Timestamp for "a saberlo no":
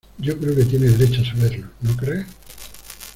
1.21-1.95